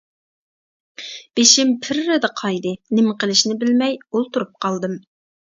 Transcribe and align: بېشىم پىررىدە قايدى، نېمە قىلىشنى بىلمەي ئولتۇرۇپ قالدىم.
بېشىم 1.39 1.75
پىررىدە 1.83 2.31
قايدى، 2.41 2.73
نېمە 3.01 3.13
قىلىشنى 3.25 3.59
بىلمەي 3.65 4.03
ئولتۇرۇپ 4.11 4.57
قالدىم. 4.67 4.99